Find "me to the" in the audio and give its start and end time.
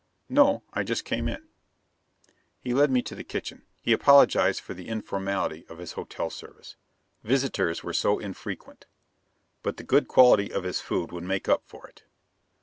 2.89-3.23